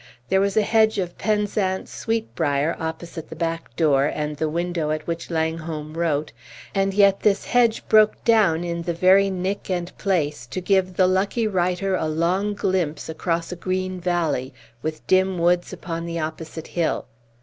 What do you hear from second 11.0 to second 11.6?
lucky